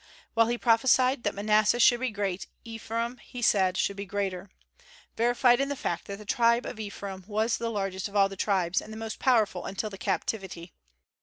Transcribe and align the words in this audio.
While 0.33 0.47
he 0.47 0.57
prophesied 0.57 1.21
that 1.21 1.35
Manasseh 1.35 1.79
should 1.79 1.99
be 1.99 2.09
great, 2.09 2.47
Ephraim 2.65 3.17
he 3.17 3.43
said 3.43 3.77
should 3.77 3.97
be 3.97 4.07
greater, 4.07 4.49
verified 5.15 5.59
in 5.61 5.69
the 5.69 5.75
fact 5.75 6.05
that 6.07 6.17
the 6.17 6.25
tribe 6.25 6.65
of 6.65 6.79
Ephraim 6.79 7.23
was 7.27 7.59
the 7.59 7.69
largest 7.69 8.07
of 8.07 8.15
all 8.15 8.27
the 8.27 8.35
tribes, 8.35 8.81
and 8.81 8.91
the 8.91 8.97
most 8.97 9.19
powerful 9.19 9.63
until 9.67 9.91
the 9.91 9.99
captivity. 9.99 10.73